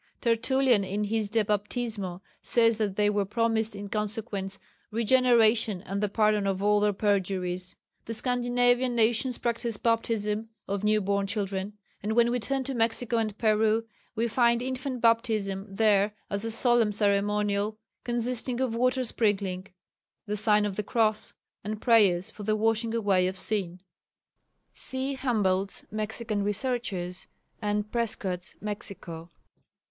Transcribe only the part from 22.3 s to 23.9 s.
for the washing away of sin